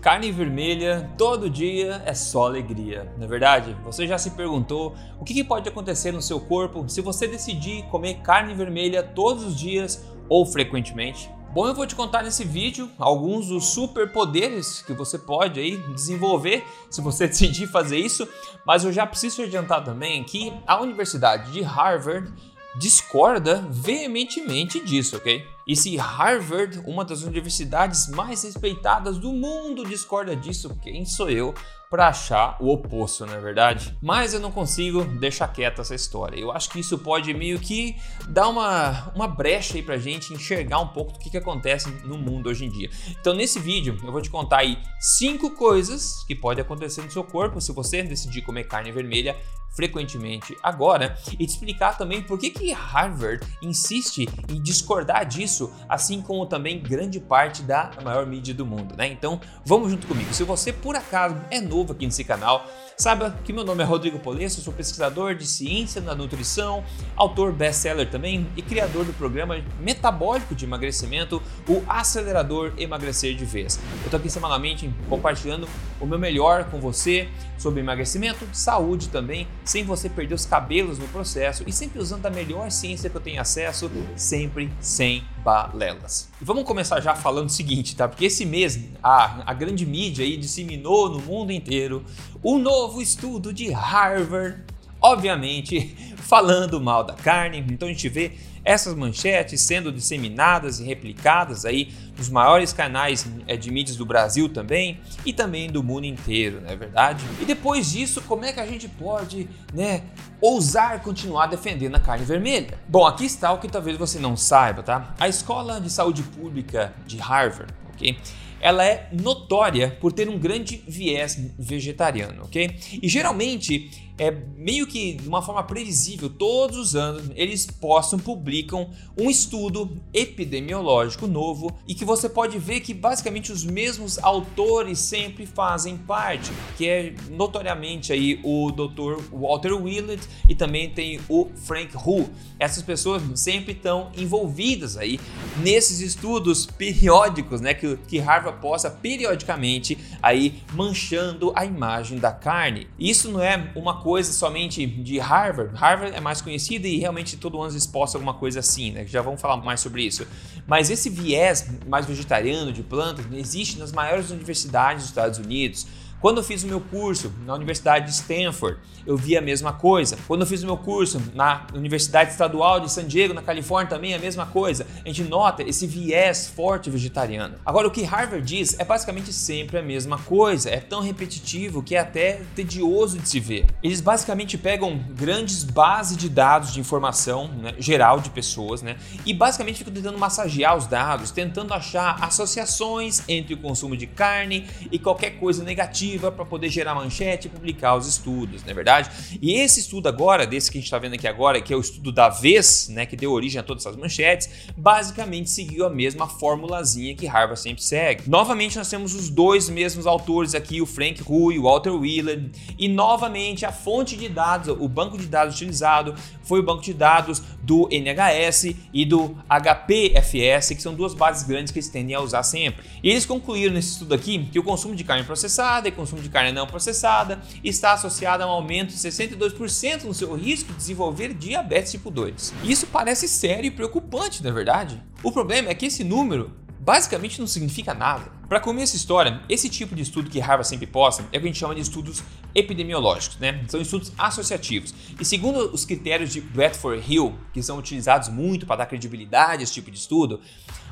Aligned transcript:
Carne 0.00 0.32
vermelha 0.32 1.10
todo 1.18 1.50
dia 1.50 2.02
é 2.06 2.14
só 2.14 2.46
alegria, 2.46 3.12
não 3.18 3.24
é 3.24 3.28
verdade? 3.28 3.76
Você 3.84 4.06
já 4.06 4.16
se 4.16 4.30
perguntou 4.30 4.96
o 5.18 5.24
que, 5.24 5.34
que 5.34 5.44
pode 5.44 5.68
acontecer 5.68 6.10
no 6.10 6.22
seu 6.22 6.40
corpo 6.40 6.88
se 6.88 7.02
você 7.02 7.28
decidir 7.28 7.82
comer 7.90 8.14
carne 8.22 8.54
vermelha 8.54 9.02
todos 9.02 9.44
os 9.44 9.54
dias 9.54 10.02
ou 10.26 10.46
frequentemente? 10.46 11.30
Bom, 11.52 11.66
eu 11.66 11.74
vou 11.74 11.86
te 11.86 11.94
contar 11.94 12.22
nesse 12.22 12.44
vídeo 12.44 12.88
alguns 12.98 13.48
dos 13.48 13.74
superpoderes 13.74 14.80
que 14.80 14.94
você 14.94 15.18
pode 15.18 15.60
aí 15.60 15.76
desenvolver 15.94 16.64
se 16.88 17.02
você 17.02 17.26
decidir 17.28 17.66
fazer 17.66 17.98
isso, 17.98 18.26
mas 18.64 18.84
eu 18.84 18.92
já 18.92 19.06
preciso 19.06 19.42
adiantar 19.42 19.84
também 19.84 20.24
que 20.24 20.50
a 20.66 20.80
Universidade 20.80 21.52
de 21.52 21.60
Harvard 21.60 22.32
discorda 22.78 23.66
veementemente 23.68 24.80
disso, 24.80 25.18
ok? 25.18 25.44
E 25.70 25.76
se 25.76 25.96
Harvard, 25.96 26.82
uma 26.84 27.04
das 27.04 27.22
universidades 27.22 28.08
mais 28.08 28.42
respeitadas 28.42 29.18
do 29.18 29.32
mundo, 29.32 29.86
discorda 29.86 30.34
disso, 30.34 30.76
quem 30.82 31.04
sou 31.04 31.30
eu 31.30 31.54
para 31.88 32.08
achar 32.08 32.56
o 32.58 32.72
oposto, 32.72 33.24
não 33.24 33.34
é 33.34 33.40
verdade? 33.40 33.96
Mas 34.02 34.34
eu 34.34 34.40
não 34.40 34.50
consigo 34.50 35.04
deixar 35.04 35.46
quieta 35.46 35.82
essa 35.82 35.94
história. 35.94 36.36
Eu 36.36 36.50
acho 36.50 36.70
que 36.70 36.80
isso 36.80 36.98
pode 36.98 37.32
meio 37.34 37.60
que 37.60 37.94
dar 38.28 38.48
uma, 38.48 39.12
uma 39.14 39.28
brecha 39.28 39.76
aí 39.76 39.82
pra 39.82 39.96
gente 39.96 40.34
enxergar 40.34 40.80
um 40.80 40.88
pouco 40.88 41.12
do 41.12 41.20
que, 41.20 41.30
que 41.30 41.36
acontece 41.36 41.88
no 42.04 42.18
mundo 42.18 42.48
hoje 42.48 42.64
em 42.64 42.68
dia. 42.68 42.90
Então, 43.20 43.32
nesse 43.32 43.60
vídeo, 43.60 43.96
eu 44.02 44.10
vou 44.10 44.20
te 44.20 44.30
contar 44.30 44.58
aí 44.58 44.76
cinco 45.00 45.50
coisas 45.50 46.24
que 46.24 46.34
podem 46.34 46.62
acontecer 46.62 47.02
no 47.02 47.10
seu 47.12 47.22
corpo 47.22 47.60
se 47.60 47.72
você 47.72 48.02
decidir 48.02 48.42
comer 48.42 48.64
carne 48.64 48.90
vermelha 48.90 49.36
frequentemente 49.74 50.56
agora 50.62 51.16
e 51.32 51.46
te 51.46 51.52
explicar 51.52 51.96
também 51.96 52.22
por 52.22 52.38
que, 52.38 52.50
que 52.50 52.72
Harvard 52.72 53.46
insiste 53.62 54.28
em 54.48 54.60
discordar 54.60 55.24
disso, 55.24 55.59
assim 55.88 56.22
como 56.22 56.46
também 56.46 56.80
grande 56.80 57.18
parte 57.18 57.62
da 57.62 57.90
maior 58.04 58.24
mídia 58.26 58.54
do 58.54 58.64
mundo, 58.64 58.94
né? 58.96 59.08
Então, 59.08 59.40
vamos 59.64 59.90
junto 59.90 60.06
comigo. 60.06 60.32
Se 60.32 60.44
você 60.44 60.72
por 60.72 60.94
acaso 60.94 61.36
é 61.50 61.60
novo 61.60 61.92
aqui 61.92 62.06
nesse 62.06 62.22
canal, 62.22 62.64
Saiba 63.00 63.34
que 63.46 63.50
meu 63.50 63.64
nome 63.64 63.82
é 63.82 63.86
Rodrigo 63.86 64.18
Polesso, 64.18 64.60
sou 64.60 64.74
pesquisador 64.74 65.34
de 65.34 65.46
ciência 65.46 66.02
na 66.02 66.14
nutrição, 66.14 66.84
autor 67.16 67.50
best-seller 67.50 68.10
também 68.10 68.46
e 68.54 68.60
criador 68.60 69.06
do 69.06 69.12
programa 69.14 69.58
metabólico 69.80 70.54
de 70.54 70.66
emagrecimento, 70.66 71.40
o 71.66 71.82
Acelerador 71.88 72.74
Emagrecer 72.76 73.34
de 73.34 73.46
Vez. 73.46 73.80
Eu 74.00 74.04
estou 74.04 74.20
aqui 74.20 74.28
semanalmente 74.28 74.92
compartilhando 75.08 75.66
o 75.98 76.04
meu 76.04 76.18
melhor 76.18 76.64
com 76.64 76.78
você 76.78 77.26
sobre 77.56 77.80
emagrecimento, 77.80 78.46
saúde 78.52 79.08
também, 79.08 79.48
sem 79.64 79.82
você 79.82 80.10
perder 80.10 80.34
os 80.34 80.44
cabelos 80.44 80.98
no 80.98 81.08
processo 81.08 81.64
e 81.66 81.72
sempre 81.72 82.00
usando 82.00 82.26
a 82.26 82.30
melhor 82.30 82.70
ciência 82.70 83.08
que 83.08 83.16
eu 83.16 83.20
tenho 83.20 83.40
acesso, 83.40 83.90
sempre 84.14 84.70
sem 84.78 85.24
balelas. 85.42 86.28
E 86.40 86.44
vamos 86.44 86.64
começar 86.64 87.00
já 87.00 87.14
falando 87.14 87.48
o 87.48 87.52
seguinte, 87.52 87.96
tá? 87.96 88.06
Porque 88.06 88.26
esse 88.26 88.44
mês 88.44 88.78
a, 89.02 89.50
a 89.50 89.54
grande 89.54 89.86
mídia 89.86 90.22
aí 90.22 90.36
disseminou 90.36 91.08
no 91.08 91.20
mundo 91.20 91.50
inteiro 91.50 92.04
o 92.42 92.58
novo 92.58 92.89
estudo 92.98 93.52
de 93.52 93.70
Harvard, 93.70 94.62
obviamente 95.02 95.94
falando 96.16 96.80
mal 96.80 97.04
da 97.04 97.12
carne. 97.12 97.62
Então 97.68 97.86
a 97.86 97.90
gente 97.90 98.08
vê 98.08 98.32
essas 98.64 98.94
manchetes 98.94 99.60
sendo 99.60 99.90
disseminadas 99.90 100.80
e 100.80 100.84
replicadas 100.84 101.64
aí 101.64 101.92
nos 102.16 102.28
maiores 102.28 102.72
canais 102.72 103.26
eh, 103.46 103.56
de 103.56 103.70
mídias 103.70 103.96
do 103.96 104.04
Brasil 104.04 104.48
também 104.48 105.00
e 105.24 105.32
também 105.32 105.70
do 105.70 105.82
mundo 105.82 106.04
inteiro, 106.04 106.60
não 106.60 106.70
é 106.70 106.76
verdade? 106.76 107.24
E 107.40 107.44
depois 107.44 107.90
disso, 107.90 108.20
como 108.22 108.44
é 108.44 108.52
que 108.52 108.60
a 108.60 108.66
gente 108.66 108.88
pode, 108.88 109.48
né, 109.72 110.02
ousar 110.40 111.00
continuar 111.00 111.46
defendendo 111.46 111.94
a 111.94 112.00
carne 112.00 112.24
vermelha? 112.24 112.78
Bom, 112.86 113.06
aqui 113.06 113.24
está 113.24 113.52
o 113.52 113.58
que 113.58 113.68
talvez 113.68 113.96
você 113.96 114.18
não 114.18 114.36
saiba, 114.36 114.82
tá? 114.82 115.14
A 115.18 115.28
Escola 115.28 115.80
de 115.80 115.90
Saúde 115.90 116.22
Pública 116.22 116.92
de 117.06 117.16
Harvard, 117.16 117.72
ok? 117.94 118.18
Ela 118.60 118.84
é 118.84 119.08
notória 119.12 119.96
por 120.00 120.12
ter 120.12 120.28
um 120.28 120.38
grande 120.38 120.82
viés 120.86 121.38
vegetariano, 121.58 122.44
ok? 122.44 122.76
E 123.02 123.08
geralmente 123.08 123.90
é 124.20 124.30
meio 124.54 124.86
que 124.86 125.14
de 125.14 125.26
uma 125.26 125.40
forma 125.40 125.62
previsível, 125.62 126.28
todos 126.28 126.76
os 126.76 126.94
anos 126.94 127.30
eles 127.34 127.66
postam, 127.66 128.18
publicam 128.18 128.90
um 129.16 129.30
estudo 129.30 129.96
epidemiológico 130.12 131.26
novo 131.26 131.74
e 131.88 131.94
que 131.94 132.04
você 132.04 132.28
pode 132.28 132.58
ver 132.58 132.80
que 132.80 132.92
basicamente 132.92 133.50
os 133.50 133.64
mesmos 133.64 134.18
autores 134.18 134.98
sempre 134.98 135.46
fazem 135.46 135.96
parte, 135.96 136.52
que 136.76 136.86
é 136.86 137.14
notoriamente 137.30 138.12
aí 138.12 138.38
o 138.44 138.70
Dr. 138.70 139.22
Walter 139.32 139.72
Willett 139.72 140.28
e 140.46 140.54
também 140.54 140.90
tem 140.90 141.18
o 141.26 141.48
Frank 141.54 141.96
Hu. 141.96 142.28
Essas 142.58 142.82
pessoas 142.82 143.22
sempre 143.40 143.72
estão 143.72 144.12
envolvidas 144.14 144.98
aí 144.98 145.18
nesses 145.62 146.00
estudos 146.00 146.66
periódicos, 146.66 147.62
né, 147.62 147.72
que, 147.72 147.96
que 148.06 148.18
Harvard 148.18 148.49
posta 148.52 148.90
periodicamente 148.90 149.98
aí 150.22 150.62
manchando 150.72 151.52
a 151.54 151.64
imagem 151.64 152.18
da 152.18 152.32
carne. 152.32 152.86
Isso 152.98 153.30
não 153.30 153.42
é 153.42 153.70
uma 153.74 154.00
coisa 154.00 154.32
somente 154.32 154.86
de 154.86 155.18
Harvard. 155.18 155.74
Harvard 155.76 156.16
é 156.16 156.20
mais 156.20 156.40
conhecida 156.40 156.86
e 156.86 156.98
realmente 156.98 157.36
todo 157.36 157.60
ano 157.60 157.72
eles 157.72 157.86
postam 157.86 158.20
alguma 158.20 158.34
coisa 158.34 158.60
assim, 158.60 158.92
né? 158.92 159.06
Já 159.06 159.22
vamos 159.22 159.40
falar 159.40 159.56
mais 159.58 159.80
sobre 159.80 160.02
isso. 160.02 160.26
Mas 160.66 160.90
esse 160.90 161.10
viés 161.10 161.68
mais 161.86 162.06
vegetariano 162.06 162.72
de 162.72 162.82
plantas 162.82 163.24
existe 163.32 163.78
nas 163.78 163.92
maiores 163.92 164.30
universidades 164.30 165.02
dos 165.02 165.10
Estados 165.10 165.38
Unidos. 165.38 165.86
Quando 166.20 166.36
eu 166.36 166.44
fiz 166.44 166.62
o 166.62 166.66
meu 166.66 166.82
curso 166.82 167.32
na 167.46 167.54
Universidade 167.54 168.04
de 168.04 168.12
Stanford, 168.12 168.78
eu 169.06 169.16
vi 169.16 169.38
a 169.38 169.40
mesma 169.40 169.72
coisa. 169.72 170.18
Quando 170.28 170.42
eu 170.42 170.46
fiz 170.46 170.62
o 170.62 170.66
meu 170.66 170.76
curso 170.76 171.18
na 171.34 171.66
Universidade 171.72 172.30
Estadual 172.30 172.78
de 172.78 172.92
San 172.92 173.06
Diego, 173.06 173.32
na 173.32 173.40
Califórnia, 173.40 173.88
também 173.88 174.12
a 174.12 174.18
mesma 174.18 174.44
coisa. 174.44 174.86
A 175.02 175.08
gente 175.08 175.24
nota 175.24 175.62
esse 175.62 175.86
viés 175.86 176.46
forte 176.46 176.90
vegetariano. 176.90 177.54
Agora, 177.64 177.88
o 177.88 177.90
que 177.90 178.02
Harvard 178.02 178.44
diz 178.44 178.78
é 178.78 178.84
basicamente 178.84 179.32
sempre 179.32 179.78
a 179.78 179.82
mesma 179.82 180.18
coisa. 180.18 180.68
É 180.68 180.78
tão 180.78 181.00
repetitivo 181.00 181.82
que 181.82 181.96
é 181.96 182.00
até 182.00 182.42
tedioso 182.54 183.18
de 183.18 183.26
se 183.26 183.40
ver. 183.40 183.64
Eles 183.82 184.02
basicamente 184.02 184.58
pegam 184.58 185.02
grandes 185.12 185.64
bases 185.64 186.18
de 186.18 186.28
dados 186.28 186.70
de 186.74 186.80
informação 186.80 187.48
né, 187.48 187.74
geral 187.78 188.20
de 188.20 188.28
pessoas, 188.28 188.82
né? 188.82 188.98
E 189.24 189.32
basicamente 189.32 189.78
ficam 189.78 189.94
tentando 189.94 190.18
massagear 190.18 190.76
os 190.76 190.86
dados, 190.86 191.30
tentando 191.30 191.72
achar 191.72 192.22
associações 192.22 193.22
entre 193.26 193.54
o 193.54 193.56
consumo 193.56 193.96
de 193.96 194.06
carne 194.06 194.68
e 194.92 194.98
qualquer 194.98 195.38
coisa 195.38 195.64
negativa 195.64 196.09
para 196.18 196.44
poder 196.44 196.68
gerar 196.68 196.94
manchete 196.94 197.46
e 197.46 197.50
publicar 197.50 197.96
os 197.96 198.06
estudos, 198.06 198.62
não 198.62 198.70
é 198.70 198.74
verdade? 198.74 199.10
E 199.40 199.52
esse 199.52 199.80
estudo 199.80 200.08
agora, 200.08 200.46
desse 200.46 200.70
que 200.70 200.78
a 200.78 200.80
gente 200.80 200.86
está 200.86 200.98
vendo 200.98 201.14
aqui 201.14 201.28
agora, 201.28 201.60
que 201.60 201.72
é 201.72 201.76
o 201.76 201.80
estudo 201.80 202.10
da 202.10 202.28
vez, 202.28 202.88
né, 202.88 203.06
que 203.06 203.16
deu 203.16 203.32
origem 203.32 203.60
a 203.60 203.62
todas 203.62 203.84
essas 203.84 203.96
manchetes, 203.96 204.48
basicamente 204.76 205.50
seguiu 205.50 205.86
a 205.86 205.90
mesma 205.90 206.26
formulazinha 206.26 207.14
que 207.14 207.26
Harvard 207.26 207.60
sempre 207.60 207.82
segue. 207.82 208.28
Novamente 208.28 208.76
nós 208.76 208.88
temos 208.88 209.14
os 209.14 209.28
dois 209.28 209.68
mesmos 209.68 210.06
autores 210.06 210.54
aqui, 210.54 210.80
o 210.80 210.86
Frank 210.86 211.22
Hu 211.26 211.52
e 211.52 211.58
o 211.58 211.62
Walter 211.62 211.92
Wheeler, 211.92 212.50
e 212.78 212.88
novamente 212.88 213.64
a 213.64 213.72
fonte 213.72 214.16
de 214.16 214.28
dados, 214.28 214.68
o 214.68 214.88
banco 214.88 215.16
de 215.16 215.26
dados 215.26 215.54
utilizado 215.54 216.14
foi 216.42 216.60
o 216.60 216.62
banco 216.62 216.82
de 216.82 216.92
dados 216.92 217.42
do 217.70 217.88
NHS 217.88 218.74
e 218.92 219.04
do 219.04 219.36
HPFS, 219.48 220.74
que 220.74 220.82
são 220.82 220.92
duas 220.92 221.14
bases 221.14 221.44
grandes 221.44 221.72
que 221.72 221.78
eles 221.78 221.88
tendem 221.88 222.16
a 222.16 222.20
usar 222.20 222.42
sempre. 222.42 222.84
E 223.00 223.08
eles 223.08 223.24
concluíram 223.24 223.72
nesse 223.72 223.92
estudo 223.92 224.12
aqui 224.12 224.44
que 224.50 224.58
o 224.58 224.64
consumo 224.64 224.96
de 224.96 225.04
carne 225.04 225.22
processada 225.22 225.86
e 225.86 225.92
consumo 225.92 226.20
de 226.20 226.28
carne 226.28 226.50
não 226.50 226.66
processada 226.66 227.40
está 227.62 227.92
associado 227.92 228.42
a 228.42 228.46
um 228.48 228.50
aumento 228.50 228.88
de 228.88 228.96
62% 228.96 230.02
no 230.02 230.12
seu 230.12 230.34
risco 230.34 230.72
de 230.72 230.78
desenvolver 230.78 231.32
diabetes 231.32 231.92
tipo 231.92 232.10
2. 232.10 232.54
Isso 232.64 232.88
parece 232.88 233.28
sério 233.28 233.68
e 233.68 233.70
preocupante, 233.70 234.42
não 234.42 234.50
é 234.50 234.52
verdade? 234.52 235.00
O 235.22 235.30
problema 235.30 235.68
é 235.68 235.74
que 235.74 235.86
esse 235.86 236.02
número 236.02 236.50
basicamente 236.80 237.38
não 237.38 237.46
significa 237.46 237.94
nada. 237.94 238.39
Para 238.50 238.58
comer 238.58 238.82
essa 238.82 238.96
história, 238.96 239.40
esse 239.48 239.68
tipo 239.68 239.94
de 239.94 240.02
estudo 240.02 240.28
que 240.28 240.40
Harvard 240.40 240.66
sempre 240.66 240.84
posta 240.84 241.22
é 241.30 241.38
o 241.38 241.40
que 241.40 241.46
a 241.46 241.50
gente 241.50 241.58
chama 241.60 241.72
de 241.72 241.82
estudos 241.82 242.20
epidemiológicos, 242.52 243.38
né? 243.38 243.64
São 243.68 243.80
estudos 243.80 244.12
associativos. 244.18 244.92
E 245.20 245.24
segundo 245.24 245.72
os 245.72 245.84
critérios 245.84 246.32
de 246.32 246.40
Bradford 246.40 247.00
Hill, 247.08 247.38
que 247.52 247.62
são 247.62 247.78
utilizados 247.78 248.28
muito 248.28 248.66
para 248.66 248.78
dar 248.78 248.86
credibilidade 248.86 249.60
a 249.60 249.62
esse 249.62 249.72
tipo 249.72 249.88
de 249.88 249.96
estudo, 249.96 250.40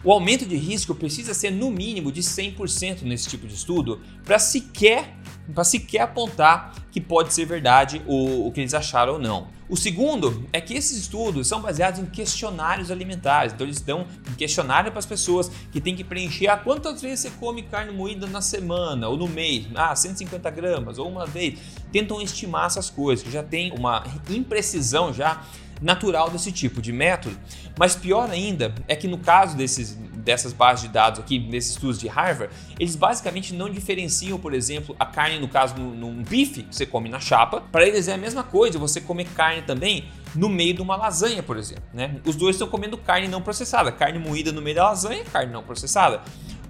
o 0.05 0.13
aumento 0.13 0.47
de 0.47 0.55
risco 0.55 0.95
precisa 0.95 1.35
ser 1.35 1.51
no 1.51 1.69
mínimo 1.69 2.13
de 2.13 2.23
100% 2.23 3.03
nesse 3.03 3.29
tipo 3.29 3.45
de 3.45 3.55
estudo 3.55 4.01
para 4.25 4.39
sequer 4.39 5.17
para 5.55 5.65
sequer 5.65 6.03
apontar 6.03 6.75
que 6.91 7.01
pode 7.01 7.33
ser 7.33 7.45
verdade 7.45 8.03
o, 8.07 8.47
o 8.47 8.53
que 8.53 8.61
eles 8.61 8.75
acharam 8.75 9.15
ou 9.15 9.19
não. 9.19 9.59
O 9.69 9.77
segundo 9.77 10.47
é 10.51 10.63
que 10.63 10.73
esses 10.73 10.97
estudos 10.97 11.47
são 11.47 11.61
baseados 11.61 12.01
em 12.01 12.07
questionários 12.07 12.91
alimentares. 12.91 13.53
Então 13.53 13.67
eles 13.67 13.81
dão 13.83 14.07
um 14.31 14.35
questionário 14.35 14.91
para 14.91 14.99
as 14.99 15.05
pessoas 15.07 15.51
que 15.71 15.79
tem 15.79 15.95
que 15.95 16.03
preencher 16.03 16.49
ah, 16.49 16.57
quantas 16.57 17.03
vezes 17.03 17.21
você 17.21 17.31
come 17.39 17.63
carne 17.63 17.93
moída 17.93 18.27
na 18.27 18.41
semana 18.41 19.09
ou 19.09 19.17
no 19.17 19.29
mês, 19.29 19.67
ah, 19.75 19.95
150 19.95 20.51
gramas 20.51 20.99
ou 20.99 21.07
uma 21.07 21.27
vez. 21.27 21.59
Tentam 21.93 22.21
estimar 22.23 22.67
essas 22.67 22.89
coisas, 22.89 23.31
já 23.31 23.43
tem 23.43 23.71
uma 23.73 24.05
imprecisão 24.31 25.13
já 25.13 25.43
natural 25.83 26.31
desse 26.31 26.51
tipo 26.51 26.81
de 26.81 26.93
método. 26.93 27.39
Mas 27.79 27.95
pior 27.95 28.31
ainda 28.31 28.75
é 28.89 28.97
que 28.97 29.07
no 29.07 29.19
caso 29.19 29.57
desses, 29.57 29.99
dessas 30.19 30.53
bases 30.53 30.83
de 30.83 30.89
dados 30.89 31.21
aqui, 31.21 31.39
nesses 31.39 31.73
estudos 31.73 31.99
de 31.99 32.09
Harvard, 32.09 32.53
eles 32.79 32.97
basicamente 32.97 33.55
não 33.55 33.71
diferenciam, 33.71 34.39
por 34.39 34.55
exemplo, 34.55 34.95
a 34.99 35.07
carne, 35.07 35.39
no 35.39 35.49
caso, 35.49 35.75
num, 35.77 36.23
bife 36.23 36.63
que 36.65 36.75
você 36.75 36.87
come 36.87 37.09
na 37.09 37.21
chapa. 37.21 37.61
Para 37.73 37.87
eles 37.87 38.09
é 38.09 38.15
a 38.15 38.19
mesma 38.19 38.43
coisa, 38.43 38.79
você 38.79 39.01
comer 39.01 39.27
carne 39.35 39.63
também 39.63 40.09
no 40.35 40.49
meio 40.49 40.75
de 40.75 40.83
uma 40.83 40.97
lasanha, 40.97 41.43
por 41.43 41.57
exemplo. 41.57 41.85
Né? 41.93 42.17
Os 42.25 42.37
dois 42.37 42.57
estão 42.57 42.69
comendo 42.69 42.99
carne 42.99 43.29
não 43.29 43.41
processada, 43.41 43.91
carne 43.91 44.19
moída 44.19 44.53
no 44.53 44.61
meio 44.61 44.77
da 44.77 44.85
lasanha, 44.85 45.25
carne 45.25 45.53
não 45.53 45.63
processada. 45.63 46.21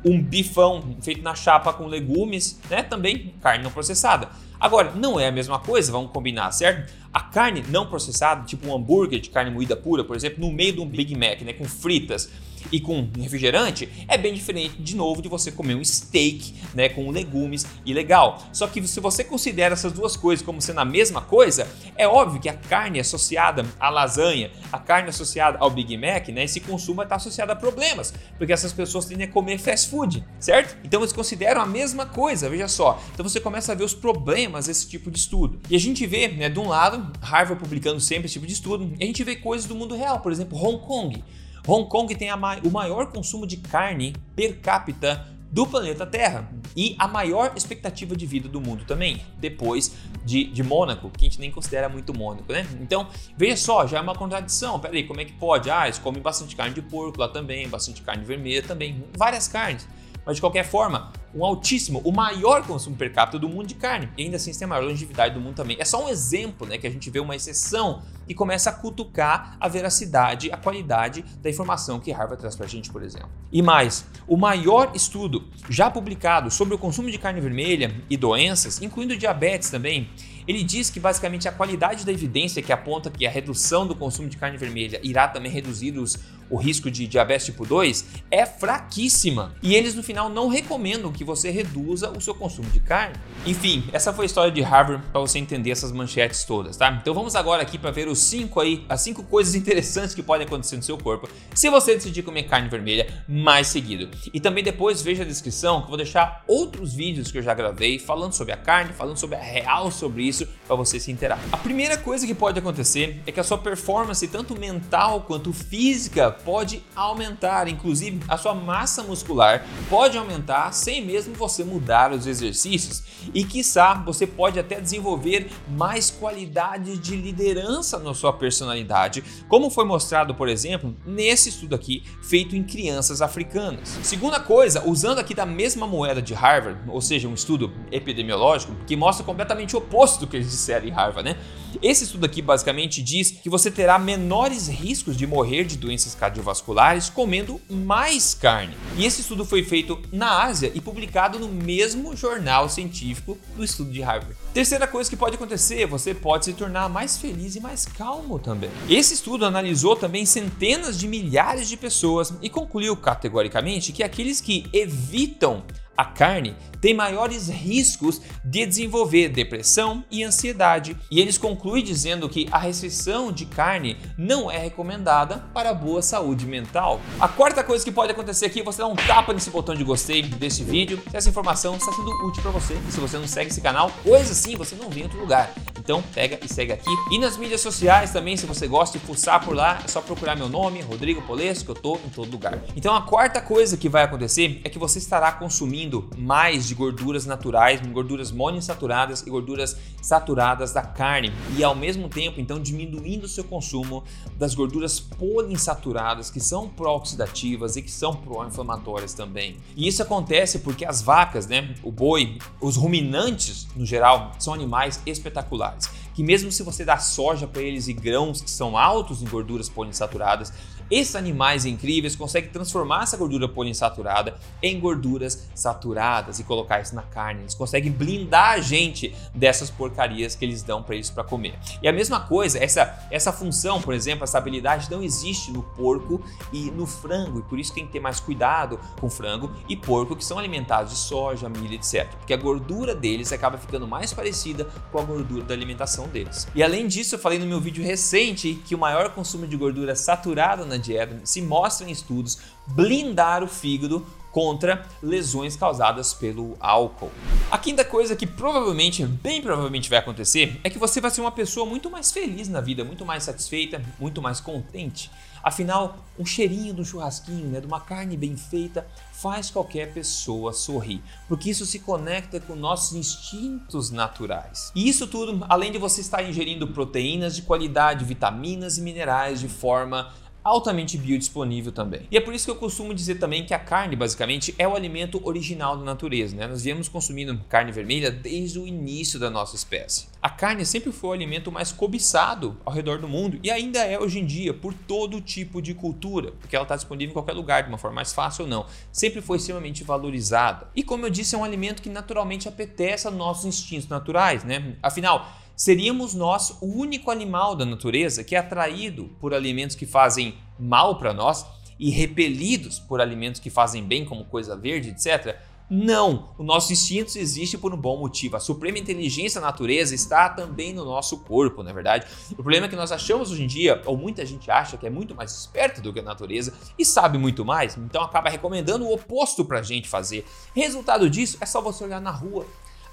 um 0.05 0.23
bifão 0.23 0.97
feito 1.03 1.23
na 1.23 1.35
chapa 1.35 1.73
com 1.73 1.87
legumes, 1.87 2.61
né? 2.71 2.85
Também 2.85 3.35
carne 3.43 3.65
não 3.65 3.71
processada. 3.71 4.29
Agora, 4.61 4.93
não 4.93 5.19
é 5.19 5.29
a 5.29 5.33
mesma 5.33 5.59
coisa, 5.59 5.93
vamos 5.93 6.11
combinar, 6.13 6.51
certo? 6.53 6.93
A 7.13 7.21
carne 7.21 7.65
não 7.69 7.87
processada, 7.87 8.45
tipo 8.45 8.67
um 8.69 8.75
hambúrguer 8.75 9.21
de 9.21 9.31
carne 9.31 9.51
moída 9.51 9.77
pura, 9.77 10.05
por 10.05 10.17
exemplo, 10.17 10.41
no 10.41 10.53
meio 10.53 10.75
de 10.75 10.81
um 10.81 10.87
Big 10.87 11.15
Mac, 11.17 11.41
né, 11.43 11.53
com 11.53 11.65
fritas 11.65 12.29
e 12.73 12.81
com 12.81 13.09
refrigerante, 13.19 13.89
é 14.09 14.19
bem 14.19 14.35
diferente, 14.35 14.83
de 14.83 14.97
novo, 14.97 15.23
de 15.23 15.29
você 15.29 15.51
comer 15.51 15.75
um 15.75 15.85
steak, 15.85 16.55
né, 16.75 16.89
com 16.89 17.11
legumes 17.11 17.67
e 17.85 17.95
legal. 17.95 18.43
Só 18.53 18.67
que 18.67 18.87
se 18.87 19.01
você 19.01 19.25
considera 19.25 19.75
essas 19.75 19.93
duas 19.93 20.17
coisas 20.17 20.45
como 20.45 20.61
sendo 20.61 20.81
a 20.81 20.85
mesma 20.85 21.21
coisa, 21.21 21.69
é 21.97 22.07
óbvio 22.07 22.41
que 22.41 22.49
a 22.49 22.55
carne 22.55 23.01
associada 23.01 23.65
à 23.79 23.89
lasanha, 23.89 24.51
a 24.73 24.79
carne 24.79 25.09
associada 25.09 25.59
ao 25.59 25.71
Big 25.71 25.97
Mac, 25.97 26.29
né, 26.29 26.45
esse 26.45 26.61
consumo 26.61 27.03
está 27.03 27.17
associado 27.17 27.53
a 27.53 27.57
problemas, 27.57 28.13
porque 28.37 28.53
essas 28.53 28.73
pessoas 28.73 29.05
tendem 29.05 29.27
a 29.27 29.31
comer 29.31 29.59
fast 29.59 29.89
food, 29.89 30.25
certo? 30.39 30.77
Então 30.85 31.01
eles 31.01 31.13
consideram 31.13 31.61
a 31.61 31.67
mesma 31.67 32.07
coisa, 32.07 32.51
veja 32.51 32.69
só. 32.69 33.01
Então 33.15 33.27
você 33.27 33.41
começa 33.41 33.73
a 33.73 33.75
ver 33.75 33.85
os 33.85 33.95
problemas 33.95 34.67
desse 34.67 34.89
tipo 34.89 35.11
de 35.11 35.19
estudo. 35.19 35.61
E 35.71 35.77
a 35.77 35.81
gente 35.81 36.07
vê, 36.07 36.29
né, 36.29 36.49
de 36.49 36.59
um 36.59 36.69
lado, 36.69 36.98
Harvard 37.21 37.63
publicando 37.63 38.01
sempre 38.01 38.27
esse 38.27 38.35
tipo 38.35 38.47
de 38.47 38.53
estudo, 38.53 38.93
a 39.01 39.05
gente 39.05 39.23
vê 39.25 39.37
coisas 39.37 39.67
do 39.67 39.75
mundo 39.75 39.95
real, 39.95 40.21
por 40.21 40.33
exemplo, 40.33 40.59
Hong 40.59 40.79
Kong. 40.87 41.25
Hong 41.67 41.89
Kong 41.89 42.15
tem 42.15 42.35
ma 42.37 42.57
o 42.65 42.71
maior 42.71 43.13
consumo 43.13 43.47
de 43.47 43.59
carne 43.59 44.15
per 44.35 44.59
capita 44.61 45.27
do 45.51 45.67
planeta 45.67 46.07
Terra 46.07 46.51
e 46.77 46.95
a 46.99 47.09
maior 47.09 47.53
expectativa 47.57 48.15
de 48.15 48.27
vida 48.27 48.49
do 48.49 48.61
mundo 48.61 48.85
também, 48.85 49.21
depois 49.39 49.95
de, 50.25 50.45
de 50.45 50.63
Mônaco, 50.63 51.11
que 51.11 51.25
a 51.25 51.29
gente 51.29 51.41
nem 51.41 51.51
considera 51.51 51.89
muito 51.89 52.17
Mônaco, 52.17 52.53
né? 52.53 52.67
Então, 52.81 53.09
veja 53.37 53.57
só, 53.57 53.87
já 53.87 53.99
é 53.99 54.01
uma 54.01 54.15
contradição. 54.15 54.79
Peraí, 54.79 55.05
como 55.05 55.21
é 55.21 55.25
que 55.25 55.33
pode? 55.33 55.71
Ah, 55.71 55.87
eles 55.87 55.99
comem 55.99 56.21
bastante 56.21 56.55
carne 56.55 56.75
de 56.75 56.83
porco 56.83 57.19
lá 57.19 57.29
também, 57.29 57.67
bastante 57.69 58.03
carne 58.03 58.25
vermelha 58.25 58.63
também, 58.63 59.03
várias 59.17 59.49
carnes. 59.49 59.89
Mas 60.29 60.37
de 60.37 60.43
qualquer 60.43 60.65
forma, 60.65 61.11
um 61.35 61.43
altíssimo, 61.43 62.03
o 62.05 62.13
maior 62.13 62.63
consumo 62.63 62.95
per 62.95 63.11
capita 63.11 63.39
do 63.39 63.49
mundo 63.49 63.67
de 63.67 63.75
carne. 63.75 64.11
E 64.15 64.25
ainda 64.25 64.37
assim 64.37 64.53
tem 64.53 64.67
a 64.67 64.69
maior 64.69 64.85
longevidade 64.85 65.33
do 65.33 65.41
mundo 65.41 65.55
também. 65.55 65.79
É 65.81 65.87
só 65.87 66.05
um 66.05 66.09
exemplo, 66.11 66.67
né, 66.67 66.77
que 66.77 66.87
a 66.87 66.91
gente 66.91 67.09
vê 67.09 67.19
uma 67.19 67.35
exceção 67.35 68.03
e 68.29 68.35
começa 68.35 68.69
a 68.69 68.73
cutucar 68.75 69.57
a 69.59 69.69
veracidade, 69.69 70.53
a 70.53 70.59
qualidade 70.59 71.25
da 71.43 71.49
informação 71.49 71.99
que 71.99 72.13
Harvard 72.13 72.43
traz 72.43 72.55
para 72.55 72.67
a 72.67 72.69
gente, 72.69 72.91
por 72.91 73.03
exemplo. 73.03 73.31
E 73.51 73.63
mais, 73.63 74.05
o 74.27 74.37
maior 74.37 74.93
estudo 74.95 75.49
já 75.71 75.91
publicado 75.91 76.51
sobre 76.51 76.75
o 76.75 76.79
consumo 76.79 77.11
de 77.11 77.17
carne 77.17 77.41
vermelha 77.41 77.99
e 78.11 78.15
doenças, 78.15 78.83
incluindo 78.83 79.17
diabetes 79.17 79.71
também, 79.71 80.11
ele 80.47 80.63
diz 80.63 80.89
que 80.89 80.99
basicamente 80.99 81.47
a 81.47 81.53
qualidade 81.53 82.07
da 82.07 82.13
evidência 82.13 82.63
que 82.63 82.73
aponta 82.73 83.11
que 83.11 83.27
a 83.27 83.31
redução 83.31 83.87
do 83.87 83.95
consumo 83.95 84.29
de 84.29 84.37
carne 84.39 84.57
vermelha 84.57 84.99
irá 85.03 85.29
também 85.29 85.53
reduzir 85.53 85.99
os, 85.99 86.19
o 86.51 86.57
risco 86.57 86.91
de 86.91 87.07
diabetes 87.07 87.47
tipo 87.47 87.67
2 87.67 88.05
é 88.31 88.47
fraquíssima. 88.47 89.55
E 89.63 89.75
eles 89.75 89.95
no 89.95 90.03
final 90.03 90.29
não 90.29 90.49
recomendam 90.49 91.13
que 91.13 91.25
você 91.25 91.51
reduza 91.51 92.11
o 92.11 92.21
seu 92.21 92.35
consumo 92.35 92.69
de 92.71 92.81
carne. 92.81 93.17
Enfim, 93.47 93.85
essa 93.93 94.13
foi 94.13 94.25
a 94.25 94.27
história 94.27 94.53
de 94.53 94.61
Harvard 94.61 95.05
para 95.11 95.21
você 95.21 95.39
entender 95.39 95.71
essas 95.71 95.93
manchetes 95.93 96.45
todas, 96.45 96.77
tá? 96.77 96.91
Então 97.01 97.15
vamos 97.15 97.35
agora 97.35 97.63
aqui 97.63 97.79
para 97.79 97.91
ver 97.91 98.09
os 98.09 98.19
cinco 98.19 98.61
aí, 98.61 98.85
as 98.89 99.01
cinco 99.01 99.23
coisas 99.23 99.55
interessantes 99.55 100.15
que 100.15 100.23
podem 100.23 100.47
acontecer 100.47 100.77
no 100.77 100.83
seu 100.83 100.99
corpo 100.99 101.29
se 101.55 101.69
você 101.71 101.95
decidir 101.95 102.23
comer 102.23 102.45
carne 102.45 102.69
vermelha 102.69 103.25
mais 103.29 103.69
seguido. 103.69 104.09
E 104.33 104.41
também 104.41 104.63
depois 104.63 105.03
veja 105.03 105.23
a 105.23 105.27
descrição 105.27 105.81
que 105.81 105.85
eu 105.85 105.89
vou 105.89 105.97
deixar 105.97 106.45
outros 106.47 106.95
vídeos 106.95 107.31
que 107.31 107.39
eu 107.39 107.43
já 107.43 107.55
gravei 107.55 107.99
falando 107.99 108.33
sobre 108.33 108.53
a 108.53 108.57
carne, 108.57 108.93
falando 108.93 109.17
sobre 109.17 109.37
a 109.37 109.41
real 109.41 109.91
sobre 109.91 110.23
isso 110.23 110.47
para 110.67 110.77
você 110.77 111.01
se 111.01 111.11
interar. 111.11 111.41
A 111.51 111.57
primeira 111.57 111.97
coisa 111.97 112.27
que 112.27 112.35
pode 112.35 112.59
acontecer 112.59 113.23
é 113.27 113.33
que 113.33 113.41
a 113.41 113.45
sua 113.45 113.59
performance, 113.59 114.27
tanto 114.29 114.59
mental 114.59 115.23
quanto 115.23 115.53
física, 115.53 116.38
pode 116.45 116.83
aumentar. 116.95 117.69
Inclusive, 117.69 118.21
a 118.29 118.37
sua 118.37 118.55
massa 118.55 119.03
muscular 119.03 119.65
pode 119.89 120.17
aumentar 120.17 120.73
sem 120.73 121.05
mesmo 121.05 121.35
você 121.35 121.65
mudar 121.65 122.13
os 122.13 122.27
exercícios. 122.27 123.03
E 123.35 123.45
quiçá 123.45 123.95
você 123.95 124.27
pode 124.27 124.59
até 124.59 124.81
desenvolver 124.81 125.51
mais 125.69 126.11
qualidade 126.11 126.97
de 126.99 127.17
liderança 127.17 127.99
na 127.99 128.15
sua 128.15 128.33
personalidade, 128.33 129.23
como 129.49 129.71
foi 129.71 129.85
mostrado, 129.85 130.35
por 130.35 130.49
exemplo, 130.49 130.95
nesse 131.05 131.49
estudo 131.49 131.75
aqui 131.75 132.05
feito 132.23 132.57
em 132.57 132.63
crianças 132.63 133.21
africanas. 133.21 133.99
Segunda 134.03 134.41
coisa, 134.41 134.85
usando 134.87 135.19
aqui 135.19 135.35
da 135.35 135.47
mesma 135.47 135.87
moeda 135.87 136.23
de 136.23 136.35
Harvard, 136.35 136.81
ou 136.89 137.01
seja, 137.01 137.29
um 137.29 137.35
estudo 137.35 137.73
epidemiológico 137.91 138.75
que 138.87 138.97
mostra 138.97 139.25
completamente 139.25 139.75
o 139.75 139.79
oposto 139.79 140.27
que 140.27 140.37
eles 140.37 140.51
disseram 140.51 140.87
em 140.87 140.91
Harvard, 140.91 141.29
né? 141.29 141.37
Esse 141.81 142.05
estudo 142.05 142.27
aqui 142.27 142.43
basicamente 142.43 143.01
diz 143.01 143.31
que 143.31 143.49
você 143.49 143.71
terá 143.71 143.99
menores 143.99 144.67
riscos 144.67 145.17
de 145.17 145.27
morrer 145.27 145.65
de 145.65 145.77
doenças 145.77 146.15
cardiovasculares 146.15 147.09
comendo 147.09 147.61
mais 147.71 148.35
carne. 148.35 148.77
E 148.97 149.05
esse 149.05 149.21
estudo 149.21 149.45
foi 149.45 149.63
feito 149.63 150.01
na 150.13 150.43
Ásia 150.43 150.73
e 150.75 150.81
publicado 150.81 151.39
no 151.39 151.49
mesmo 151.49 152.17
jornal 152.17 152.69
científico 152.69 153.39
do 153.57 153.63
estudo 153.63 153.93
de 153.93 154.01
Harvard. 154.01 154.37
Terceira 154.53 154.89
coisa 154.89 155.09
que 155.09 155.17
pode 155.17 155.37
acontecer, 155.37 155.87
você 155.87 156.13
pode 156.13 156.47
se 156.47 156.53
tornar 156.53 156.89
mais 156.89 157.17
feliz 157.17 157.55
e 157.55 157.61
mais 157.61 157.87
calmo 157.87 158.41
também. 158.41 158.71
Esse 158.89 159.15
estudo 159.15 159.47
analisou 159.47 159.95
também 159.95 160.27
centenas 160.27 160.99
de 160.99 161.07
milhares 161.07 161.69
de 161.69 161.77
pessoas 161.77 162.33
e 162.43 162.51
concluiu 162.51 162.97
categoricamente 162.97 163.93
que 163.93 164.03
aqueles 164.03 164.41
que 164.41 164.67
evitam 164.73 165.63
a 165.99 166.05
carne 166.05 166.55
tem 166.81 166.95
maiores 166.95 167.49
riscos 167.49 168.23
de 168.45 168.65
desenvolver 168.65 169.29
depressão 169.31 170.05
e 170.09 170.23
ansiedade. 170.23 170.97
E 171.11 171.21
eles 171.21 171.37
concluem 171.37 171.83
dizendo 171.83 172.29
que 172.29 172.47
a 172.53 172.59
restrição 172.59 173.33
de 173.33 173.45
carne 173.47 173.97
não 174.17 174.49
é 174.49 174.59
recomendada 174.59 175.45
para 175.53 175.75
boa 175.75 176.01
saúde 176.01 176.47
mental. 176.47 177.01
A 177.19 177.27
quarta 177.27 177.65
coisa 177.65 177.85
que 177.85 177.91
pode 177.91 178.13
acontecer 178.13 178.47
aqui 178.47 178.61
é 178.61 178.63
você 178.63 178.79
dar 178.79 178.87
um 178.87 178.95
tapa 178.95 179.33
nesse 179.33 179.51
botão 179.51 179.75
de 179.75 179.83
gostei 179.83 180.23
desse 180.23 180.63
vídeo, 180.63 181.03
se 181.11 181.17
essa 181.17 181.29
informação 181.29 181.75
está 181.75 181.91
sendo 181.91 182.11
útil 182.25 182.43
para 182.45 182.53
você. 182.53 182.79
E 182.89 182.93
se 182.93 183.01
você 183.01 183.19
não 183.19 183.27
segue 183.27 183.51
esse 183.51 183.61
canal, 183.61 183.91
coisa 184.05 184.31
assim 184.31 184.55
você 184.55 184.77
não 184.77 184.89
vem 184.89 185.01
em 185.01 185.07
outro 185.07 185.19
lugar. 185.19 185.53
Então 185.81 186.01
pega 186.15 186.39
e 186.45 186.49
segue 186.49 186.73
aqui. 186.73 186.91
E 187.11 187.19
nas 187.19 187.37
mídias 187.37 187.61
sociais 187.61 188.13
também, 188.13 188.37
se 188.37 188.47
você 188.47 188.69
gosta 188.69 188.99
de 188.99 189.05
pulsar 189.05 189.45
por 189.45 189.57
lá, 189.57 189.81
é 189.85 189.89
só 189.89 190.01
procurar 190.01 190.37
meu 190.37 190.49
nome, 190.49 190.81
Rodrigo 190.81 191.23
Polesco, 191.23 191.65
que 191.65 191.71
eu 191.71 191.83
tô 191.83 191.97
em 191.97 192.11
todo 192.11 192.31
lugar. 192.31 192.57
Então 192.77 192.95
a 192.95 193.03
quarta 193.03 193.41
coisa 193.41 193.77
que 193.77 193.89
vai 193.89 194.05
acontecer 194.05 194.61
é 194.63 194.69
que 194.69 194.79
você 194.79 194.99
estará 194.99 195.33
consumindo 195.33 195.88
mais 196.17 196.69
de 196.69 196.75
gorduras 196.75 197.25
naturais, 197.27 197.81
gorduras 197.87 198.31
monoinsaturadas 198.31 199.27
e 199.27 199.31
gorduras 199.31 199.77
saturadas 200.03 200.73
da 200.73 200.83
carne 200.83 201.33
e 201.57 201.65
ao 201.65 201.75
mesmo 201.75 202.09
tempo 202.09 202.41
então 202.41 202.61
diminuindo 202.61 203.25
o 203.25 203.29
seu 203.29 203.45
consumo 203.45 204.05
das 204.37 204.55
gorduras 204.55 205.01
poliinsaturadas 205.01 206.31
que 206.31 206.41
são 206.41 206.69
pró-oxidativas 206.69 207.77
e 207.77 207.83
que 207.83 207.91
são 207.91 208.15
pró-inflamatórias 208.15 209.15
também. 209.15 209.57
E 209.77 209.89
isso 209.89 210.03
acontece 210.03 210.61
porque 210.61 210.85
as 210.85 211.03
vacas, 211.03 211.47
né, 211.47 211.75
o 211.83 211.91
boi, 211.91 212.39
os 212.61 212.77
ruminantes 212.77 213.67
no 213.75 213.87
geral 213.87 214.33
são 214.39 214.53
animais 214.53 215.01
espetaculares 215.07 215.89
que 216.19 216.23
mesmo 216.25 216.51
se 216.51 216.65
você 216.65 216.85
dá 216.85 216.99
soja 216.99 217.47
para 217.47 217.63
eles 217.63 217.87
e 217.87 217.93
grãos 217.93 218.41
que 218.41 218.51
são 218.51 218.77
altos 218.77 219.23
em 219.23 219.25
gorduras 219.25 219.69
poliinsaturadas, 219.69 220.53
esses 220.91 221.15
animais 221.15 221.65
incríveis 221.65 222.17
conseguem 222.17 222.51
transformar 222.51 223.03
essa 223.03 223.17
gordura 223.17 223.49
poliinsaturada 223.49 224.37
em 224.63 224.79
gorduras 224.79 225.49
saturadas 225.55 226.39
e 226.39 226.45
colocar 226.45 226.81
isso 226.81 226.95
na 226.95 227.03
carne. 227.03 227.43
Eles 227.43 227.55
conseguem 227.55 227.93
blindar 227.93 228.53
a 228.53 228.61
gente 228.61 229.15
dessas 229.35 229.71
porcarias 229.71 230.35
que 230.35 230.45
eles 230.45 230.63
dão 230.63 230.83
para 230.83 230.95
eles 230.95 231.11
para 231.11 231.25
comer. 231.25 231.59
E 231.83 231.89
a 231.89 231.93
mesma 231.93 232.21
coisa, 232.21 232.59
essa, 232.59 233.07
essa 233.11 233.33
função, 233.33 233.81
por 233.81 233.95
exemplo, 233.95 234.25
essa 234.25 234.39
habilidade 234.39 234.91
não 234.91 235.03
existe 235.03 235.53
no 235.53 235.63
porco 235.63 236.23
e 236.53 236.71
no 236.71 236.87
frango, 236.87 237.41
e 237.41 237.43
por 237.43 237.59
isso 237.59 237.75
tem 237.75 237.87
que 237.87 237.93
ter 237.93 238.01
mais 238.01 238.21
cuidado 238.21 238.81
com 239.01 239.11
frango 239.11 239.51
e 239.69 239.77
porco 239.77 240.17
que 240.17 240.25
são 240.25 240.39
alimentados 240.39 240.93
de 240.93 240.99
soja, 240.99 241.49
milho, 241.49 241.75
etc. 241.75 242.09
Porque 242.19 242.33
a 242.33 242.37
gordura 242.37 242.95
deles 242.95 243.33
acaba 243.33 243.59
ficando 243.59 243.87
mais 243.87 244.13
parecida 244.13 244.65
com 244.91 244.99
a 244.99 245.03
gordura 245.03 245.45
da 245.45 245.55
alimentação 245.55 246.09
deles. 246.09 246.47
E 246.55 246.63
além 246.63 246.87
disso, 246.87 247.15
eu 247.15 247.19
falei 247.19 247.39
no 247.39 247.47
meu 247.47 247.61
vídeo 247.61 247.85
recente 247.85 248.55
que 248.67 248.75
o 248.75 248.79
maior 248.79 249.11
consumo 249.11 249.47
de 249.47 249.57
gordura 249.57 249.95
saturada 249.95 250.65
na 250.65 250.78
dieta 250.79 251.21
se 251.25 251.43
mostra 251.43 251.89
em 251.89 251.93
estudos 251.93 252.39
blindar 252.67 253.43
o 253.43 253.49
fígado 253.49 254.07
contra 254.31 254.87
lesões 255.03 255.57
causadas 255.57 256.13
pelo 256.15 256.57
álcool. 256.61 257.11
A 257.51 257.59
quinta 257.59 257.85
coisa 257.85 258.15
que 258.15 258.27
provavelmente, 258.27 259.05
bem 259.05 259.43
provavelmente 259.43 259.89
vai 259.89 259.99
acontecer 259.99 260.61
é 260.63 260.71
que 260.71 260.79
você 260.79 261.01
vai 261.01 261.11
ser 261.11 261.21
uma 261.21 261.33
pessoa 261.33 261.67
muito 261.67 261.91
mais 261.91 262.13
feliz 262.13 262.49
na 262.49 262.61
vida, 262.61 262.85
muito 262.85 263.05
mais 263.05 263.25
satisfeita, 263.25 263.83
muito 263.99 264.21
mais 264.21 264.41
contente. 264.41 265.11
Afinal, 265.43 266.05
um 266.19 266.27
cheirinho 266.27 266.75
do 266.75 266.85
churrasquinho, 266.85 267.47
né, 267.49 267.61
de 267.61 267.67
uma 267.67 267.81
carne 267.81 268.17
bem 268.17 268.37
feita, 268.37 268.87
faz 269.13 269.51
qualquer 269.51 269.93
pessoa 269.93 270.53
sorrir, 270.53 271.03
porque 271.29 271.51
isso 271.51 271.65
se 271.65 271.79
conecta 271.79 272.39
com 272.41 272.55
nossos 272.55 272.97
instintos 272.97 273.91
naturais. 273.91 274.71
E 274.75 274.89
isso 274.89 275.07
tudo, 275.07 275.45
além 275.49 275.73
de 275.73 275.79
você 275.79 276.01
estar 276.01 276.23
ingerindo 276.23 276.69
proteínas 276.69 277.35
de 277.35 277.43
qualidade, 277.43 278.05
vitaminas 278.05 278.79
e 278.79 278.83
minerais 278.83 279.41
de 279.41 279.49
forma 279.49 280.13
altamente 280.43 280.97
biodisponível 280.97 281.73
também. 281.73 282.03
E 282.11 282.17
é 282.17 282.21
por 282.21 282.35
isso 282.35 282.45
que 282.45 282.51
eu 282.51 282.57
costumo 282.57 282.95
dizer 282.95 283.17
também 283.17 283.45
que 283.45 283.53
a 283.53 283.59
carne, 283.59 283.97
basicamente, 283.97 284.55
é 284.59 284.67
o 284.67 284.75
alimento 284.75 285.21
original 285.25 285.77
da 285.77 285.85
natureza. 285.85 286.37
Né? 286.37 286.47
Nós 286.47 286.63
viemos 286.63 286.89
consumindo 286.89 287.39
carne 287.49 287.73
vermelha 287.73 288.11
desde 288.11 288.59
o 288.59 288.67
início 288.67 289.19
da 289.19 289.31
nossa 289.31 289.57
espécie. 289.57 290.07
A 290.23 290.31
carne 290.31 290.65
sempre 290.65 290.91
foi 290.91 291.11
o 291.11 291.13
alimento 291.13 291.53
mais 291.53 291.71
cobiçado 291.71 292.57
ao 292.65 292.73
redor 292.73 292.99
do 292.99 293.09
mundo 293.09 293.39
e 293.43 293.51
ainda 293.51 293.81
é 293.81 293.99
hoje 293.99 294.19
em 294.19 294.27
dia 294.27 294.53
por 294.53 294.75
todo 294.75 295.21
tipo 295.21 295.63
de 295.63 295.75
cultura, 295.75 296.33
porque 296.33 296.57
ela 296.57 296.65
está 296.65 296.77
disponível 296.77 297.11
em 297.11 297.15
qualquer 297.15 297.35
lugar, 297.35 297.63
de 297.63 297.69
uma 297.69 297.79
forma 297.79 297.97
mais 297.97 298.13
fácil 298.13 298.45
ou 298.45 298.51
não. 298.51 298.67
Sempre 298.91 299.21
foi 299.21 299.37
extremamente 299.37 299.85
valorizada. 299.85 300.69
E 300.75 300.83
como 300.83 301.07
eu 301.07 301.11
disse, 301.11 301.35
é 301.35 301.39
um 301.39 301.45
alimento 301.45 301.83
que 301.83 301.89
naturalmente 301.89 302.49
apetece 302.49 303.07
a 303.07 303.11
nossos 303.11 303.45
instintos 303.45 303.89
naturais, 303.89 304.45
né? 304.45 304.77
Afinal, 304.83 305.29
seríamos 305.59 306.15
nós 306.15 306.57
o 306.61 306.67
único 306.67 307.11
animal 307.11 307.57
da 307.57 307.67
natureza 307.67 308.23
que 308.23 308.37
é 308.37 308.39
atraído 308.39 309.11
por 309.21 309.35
alimentos 309.35 309.75
que 309.75 309.85
fazem 309.85 310.39
mal 310.57 310.97
para 310.99 311.13
nós 311.13 311.45
e 311.81 311.91
repelidos 311.91 312.79
por 312.79 313.01
alimentos 313.01 313.41
que 313.41 313.51
fazem 313.51 313.83
bem, 313.83 314.05
como 314.05 314.25
coisa 314.25 314.57
verde, 314.57 314.91
etc. 314.91 315.37
Não, 315.69 316.31
o 316.39 316.45
nosso 316.45 316.73
instinto 316.73 317.19
existe 317.19 317.59
por 317.59 317.75
um 317.75 317.77
bom 317.77 317.99
motivo. 317.99 318.37
A 318.37 318.41
suprema 318.41 318.79
inteligência 318.79 319.41
da 319.41 319.49
natureza 319.49 319.97
está 319.97 320.29
também 320.29 320.73
no 320.73 320.85
nosso 320.85 321.19
corpo, 321.25 321.63
na 321.65 321.71
é 321.71 321.75
verdade. 321.75 322.07
O 322.31 322.37
problema 322.37 322.67
é 322.67 322.69
que 322.69 322.77
nós 322.77 322.93
achamos 322.93 323.33
hoje 323.33 323.43
em 323.43 323.47
dia, 323.49 323.83
ou 323.85 323.97
muita 323.97 324.25
gente 324.25 324.51
acha 324.51 324.77
que 324.77 324.87
é 324.87 324.91
muito 324.91 325.15
mais 325.15 325.33
esperto 325.33 325.83
do 325.83 325.93
que 325.93 325.99
a 325.99 326.05
natureza 326.05 326.55
e 326.79 326.85
sabe 326.85 327.19
muito 327.19 327.45
mais, 327.45 327.77
então 327.77 328.01
acaba 328.03 328.31
recomendando 328.31 328.87
o 328.87 328.95
oposto 328.95 329.45
para 329.45 329.59
a 329.59 329.63
gente 329.63 329.89
fazer. 329.89 330.25
Resultado 330.55 331.11
disso 331.11 331.37
é 331.41 331.47
só 331.47 331.61
você 331.61 331.83
olhar 331.83 332.01
na 332.01 332.13
rua. 332.13 332.47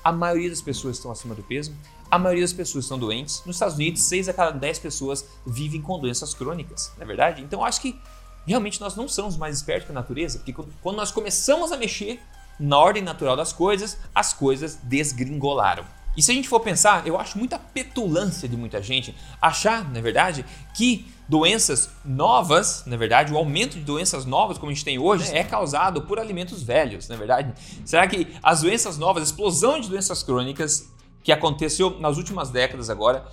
A 0.06 0.12
maioria 0.12 0.52
das 0.52 0.62
pessoas 0.62 0.98
estão 0.98 1.10
acima 1.10 1.34
do 1.34 1.42
peso, 1.42 1.76
a 2.12 2.20
maioria 2.20 2.44
das 2.44 2.54
pessoas 2.54 2.86
estão 2.86 3.00
doentes. 3.00 3.42
Nos 3.44 3.56
Estados 3.56 3.74
Unidos, 3.74 4.04
6 4.04 4.30
a 4.30 4.34
cada 4.34 4.52
10 4.52 4.78
pessoas 4.78 5.26
vivem 5.48 5.82
com 5.82 6.00
doenças 6.00 6.32
crônicas, 6.32 6.92
não 6.96 7.04
é 7.04 7.08
verdade? 7.08 7.42
Então 7.42 7.66
acho 7.66 7.82
que 7.82 8.00
realmente 8.46 8.80
nós 8.80 8.96
não 8.96 9.08
somos 9.08 9.36
mais 9.36 9.58
espertos 9.58 9.88
que 9.88 9.92
a 9.92 9.96
natureza, 9.96 10.38
porque 10.38 10.54
quando 10.80 10.96
nós 10.96 11.12
começamos 11.12 11.72
a 11.72 11.78
mexer 11.78 12.20
na 12.60 12.78
ordem 12.78 13.02
natural 13.02 13.36
das 13.36 13.52
coisas, 13.52 13.98
as 14.14 14.32
coisas 14.32 14.76
desgringolaram. 14.84 15.84
E 16.16 16.22
se 16.22 16.32
a 16.32 16.34
gente 16.34 16.48
for 16.48 16.60
pensar, 16.60 17.06
eu 17.06 17.20
acho 17.20 17.38
muita 17.38 17.60
petulância 17.60 18.48
de 18.48 18.56
muita 18.56 18.82
gente 18.82 19.16
achar, 19.42 19.90
na 19.92 20.02
verdade, 20.02 20.46
que 20.74 21.06
doenças 21.28 21.90
novas, 22.04 22.84
na 22.86 22.96
verdade, 22.96 23.34
o 23.34 23.38
aumento 23.38 23.74
de 23.74 23.84
doenças 23.84 24.26
novas 24.26 24.58
como 24.58 24.72
a 24.72 24.74
gente 24.74 24.86
tem 24.86 25.00
hoje 25.00 25.36
é 25.36 25.44
causado 25.44 26.04
por 26.04 26.20
alimentos 26.20 26.64
velhos, 26.64 27.08
na 27.08 27.16
verdade. 27.16 27.54
Será 27.84 28.08
que 28.08 28.28
as 28.42 28.62
doenças 28.62 28.98
novas, 28.98 29.24
a 29.24 29.26
explosão 29.26 29.80
de 29.80 29.90
doenças 29.90 30.24
crônicas 30.24 30.90
que 31.24 31.32
aconteceu 31.32 32.00
nas 32.00 32.18
últimas 32.18 32.50
décadas 32.50 32.90
agora, 32.90 33.26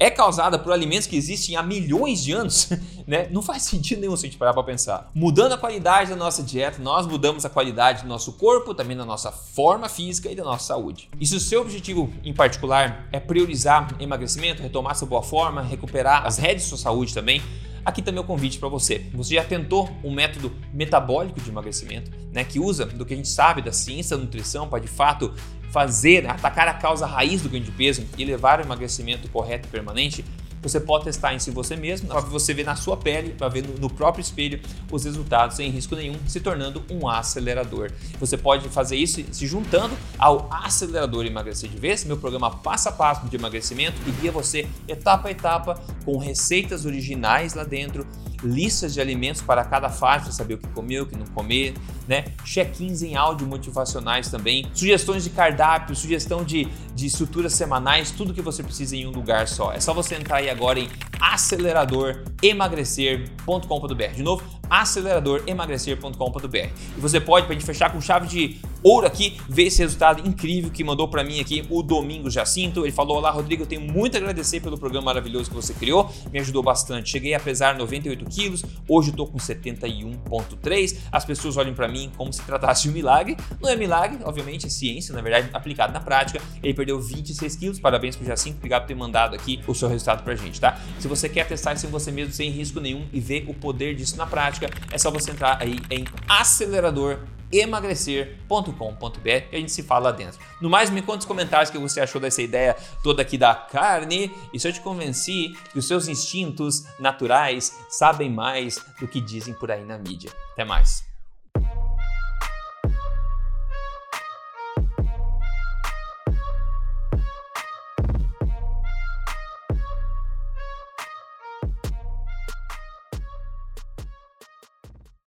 é 0.00 0.08
causada 0.10 0.58
por 0.58 0.72
alimentos 0.72 1.06
que 1.06 1.14
existem 1.14 1.56
há 1.56 1.62
milhões 1.62 2.24
de 2.24 2.32
anos, 2.32 2.70
né? 3.06 3.28
Não 3.30 3.42
faz 3.42 3.64
sentido 3.64 4.00
nenhum 4.00 4.16
se 4.16 4.24
a 4.24 4.28
gente 4.30 4.38
parar 4.38 4.54
para 4.54 4.62
pensar. 4.62 5.10
Mudando 5.14 5.52
a 5.52 5.58
qualidade 5.58 6.08
da 6.08 6.16
nossa 6.16 6.42
dieta, 6.42 6.80
nós 6.80 7.06
mudamos 7.06 7.44
a 7.44 7.50
qualidade 7.50 8.02
do 8.02 8.08
nosso 8.08 8.32
corpo, 8.32 8.74
também 8.74 8.96
da 8.96 9.04
nossa 9.04 9.30
forma 9.30 9.90
física 9.90 10.30
e 10.30 10.34
da 10.34 10.42
nossa 10.42 10.64
saúde. 10.64 11.10
E 11.20 11.26
se 11.26 11.36
o 11.36 11.40
seu 11.40 11.60
objetivo 11.60 12.10
em 12.24 12.32
particular 12.32 13.06
é 13.12 13.20
priorizar 13.20 13.94
emagrecimento, 14.00 14.62
retomar 14.62 14.96
sua 14.96 15.06
boa 15.06 15.22
forma, 15.22 15.60
recuperar 15.60 16.26
as 16.26 16.38
redes 16.38 16.64
da 16.64 16.70
sua 16.70 16.78
saúde 16.78 17.12
também, 17.12 17.42
aqui 17.84 18.00
também 18.00 18.22
é 18.22 18.24
o 18.24 18.26
convite 18.26 18.58
para 18.58 18.70
você. 18.70 19.06
Você 19.12 19.34
já 19.34 19.44
tentou 19.44 19.90
um 20.02 20.14
método 20.14 20.50
metabólico 20.72 21.42
de 21.42 21.50
emagrecimento, 21.50 22.10
né, 22.32 22.42
que 22.42 22.58
usa 22.58 22.86
do 22.86 23.04
que 23.04 23.12
a 23.12 23.16
gente 23.16 23.28
sabe 23.28 23.60
da 23.60 23.72
ciência 23.72 24.16
da 24.16 24.22
nutrição 24.22 24.66
para 24.66 24.80
de 24.80 24.88
fato 24.88 25.34
fazer, 25.70 26.28
atacar 26.28 26.68
a 26.68 26.74
causa 26.74 27.06
raiz 27.06 27.42
do 27.42 27.48
ganho 27.48 27.64
de 27.64 27.70
peso 27.70 28.04
e 28.16 28.24
levar 28.24 28.60
o 28.60 28.62
emagrecimento 28.62 29.28
correto 29.28 29.68
e 29.68 29.70
permanente, 29.70 30.24
você 30.62 30.78
pode 30.78 31.04
testar 31.04 31.34
em 31.34 31.38
si 31.38 31.50
você 31.50 31.74
mesmo, 31.74 32.08
para 32.08 32.20
você 32.20 32.52
ver 32.52 32.64
na 32.64 32.76
sua 32.76 32.96
pele, 32.96 33.30
para 33.30 33.48
ver 33.48 33.64
no, 33.66 33.88
próprio 33.88 34.20
espelho 34.20 34.60
os 34.90 35.04
resultados 35.04 35.56
sem 35.56 35.70
risco 35.70 35.96
nenhum, 35.96 36.16
se 36.26 36.40
tornando 36.40 36.84
um 36.90 37.08
acelerador. 37.08 37.90
Você 38.18 38.36
pode 38.36 38.68
fazer 38.68 38.96
isso 38.96 39.22
se 39.32 39.46
juntando 39.46 39.96
ao 40.18 40.48
acelerador 40.52 41.24
emagrecer 41.24 41.70
de 41.70 41.78
vez, 41.78 42.04
meu 42.04 42.18
programa 42.18 42.50
passo 42.50 42.88
a 42.88 42.92
passo 42.92 43.26
de 43.26 43.36
emagrecimento 43.36 44.00
que 44.02 44.10
guia 44.12 44.30
você 44.30 44.68
etapa 44.86 45.28
a 45.28 45.30
etapa 45.30 45.80
com 46.04 46.18
receitas 46.18 46.84
originais 46.84 47.54
lá 47.54 47.64
dentro 47.64 48.06
listas 48.42 48.94
de 48.94 49.00
alimentos 49.00 49.42
para 49.42 49.64
cada 49.64 49.88
fase, 49.88 50.32
saber 50.32 50.54
o 50.54 50.58
que 50.58 50.68
comer, 50.68 51.02
o 51.02 51.06
que 51.06 51.16
não 51.16 51.26
comer, 51.26 51.74
né? 52.06 52.26
Check-ins 52.44 53.02
em 53.02 53.16
áudio 53.16 53.46
motivacionais 53.46 54.30
também, 54.30 54.66
sugestões 54.74 55.24
de 55.24 55.30
cardápio, 55.30 55.94
sugestão 55.94 56.44
de, 56.44 56.68
de 56.94 57.06
estruturas 57.06 57.54
semanais, 57.54 58.10
tudo 58.10 58.34
que 58.34 58.42
você 58.42 58.62
precisa 58.62 58.94
em 58.96 59.06
um 59.06 59.10
lugar 59.10 59.48
só. 59.48 59.72
É 59.72 59.80
só 59.80 59.94
você 59.94 60.14
entrar 60.14 60.36
aí 60.36 60.50
agora 60.50 60.78
em 60.78 60.88
aceleradoremagrecer.com.br. 61.20 64.14
De 64.14 64.22
novo, 64.22 64.42
aceleradoremagrecer.com.br. 64.68 66.56
E 66.56 67.00
você 67.00 67.20
pode, 67.20 67.46
para 67.46 67.54
a 67.54 67.58
gente 67.58 67.66
fechar 67.66 67.92
com 67.92 68.00
chave 68.00 68.26
de 68.26 68.60
ouro 68.82 69.06
aqui, 69.06 69.38
ver 69.48 69.64
esse 69.64 69.78
resultado 69.78 70.26
incrível 70.26 70.70
que 70.70 70.82
mandou 70.82 71.08
para 71.08 71.22
mim 71.24 71.40
aqui 71.40 71.64
o 71.70 71.82
Domingos 71.82 72.32
Jacinto. 72.32 72.84
Ele 72.84 72.92
falou: 72.92 73.18
Olá, 73.18 73.30
Rodrigo, 73.30 73.62
eu 73.62 73.66
tenho 73.66 73.80
muito 73.80 74.16
a 74.16 74.18
agradecer 74.18 74.60
pelo 74.60 74.78
programa 74.78 75.06
maravilhoso 75.06 75.50
que 75.50 75.56
você 75.56 75.74
criou, 75.74 76.12
me 76.32 76.38
ajudou 76.38 76.62
bastante. 76.62 77.10
Cheguei 77.10 77.34
a 77.34 77.40
pesar 77.40 77.76
98 77.76 78.24
quilos, 78.26 78.64
hoje 78.88 79.10
estou 79.10 79.26
com 79.26 79.38
71,3. 79.38 80.96
As 81.10 81.24
pessoas 81.24 81.56
olham 81.56 81.74
para 81.74 81.88
mim 81.88 82.10
como 82.16 82.32
se 82.32 82.42
tratasse 82.42 82.82
de 82.82 82.90
um 82.90 82.92
milagre. 82.92 83.36
Não 83.60 83.68
é 83.68 83.76
milagre, 83.76 84.18
obviamente, 84.24 84.66
é 84.66 84.70
ciência, 84.70 85.14
na 85.14 85.20
verdade, 85.20 85.50
aplicado 85.52 85.92
na 85.92 86.00
prática. 86.00 86.40
Ele 86.62 86.74
perdeu 86.74 87.00
26 87.00 87.56
quilos, 87.56 87.80
parabéns 87.80 88.16
pro 88.16 88.26
Jacinto, 88.26 88.58
obrigado 88.58 88.82
por 88.82 88.88
ter 88.88 88.94
mandado 88.94 89.34
aqui 89.34 89.60
o 89.66 89.74
seu 89.74 89.88
resultado 89.88 90.22
pra 90.22 90.34
gente, 90.34 90.60
tá? 90.60 90.78
Se 90.98 91.08
você 91.08 91.28
quer 91.28 91.46
testar 91.46 91.74
isso 91.74 91.86
em 91.86 91.90
você 91.90 92.10
mesmo 92.10 92.32
sem 92.32 92.50
risco 92.50 92.80
nenhum 92.80 93.06
e 93.12 93.20
ver 93.20 93.44
o 93.48 93.54
poder 93.54 93.94
disso 93.94 94.16
na 94.16 94.26
prática, 94.26 94.68
é 94.90 94.98
só 94.98 95.10
você 95.10 95.30
entrar 95.30 95.58
aí 95.60 95.78
em 95.90 96.04
acelerador 96.28 97.18
emagrecer.com.br 97.52 99.28
e 99.28 99.56
a 99.56 99.58
gente 99.58 99.72
se 99.72 99.82
fala 99.82 100.10
lá 100.10 100.12
dentro. 100.12 100.38
No 100.60 100.70
mais, 100.70 100.90
me 100.90 101.02
conta 101.02 101.16
nos 101.16 101.26
comentários 101.26 101.70
o 101.70 101.72
que 101.72 101.78
você 101.78 102.00
achou 102.00 102.20
dessa 102.20 102.42
ideia 102.42 102.76
toda 103.02 103.22
aqui 103.22 103.36
da 103.36 103.54
carne 103.54 104.30
e 104.52 104.60
se 104.60 104.68
eu 104.68 104.72
te 104.72 104.80
convenci 104.80 105.56
que 105.72 105.78
os 105.78 105.86
seus 105.86 106.08
instintos 106.08 106.84
naturais 106.98 107.78
sabem 107.88 108.30
mais 108.30 108.84
do 108.98 109.08
que 109.08 109.20
dizem 109.20 109.54
por 109.54 109.70
aí 109.70 109.84
na 109.84 109.98
mídia. 109.98 110.30
Até 110.52 110.64
mais! 110.64 111.09